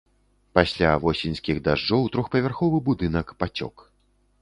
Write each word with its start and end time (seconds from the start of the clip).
Пасля 0.59 0.91
восеньскіх 1.03 1.61
дажджоў 1.69 2.09
трохпавярховы 2.17 2.77
будынак 2.91 3.27
пацёк. 3.45 3.75